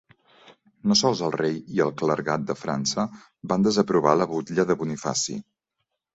[0.91, 3.07] No sols el rei i el clergat de França
[3.53, 5.39] van desaprovar la butlla de Bonifaci.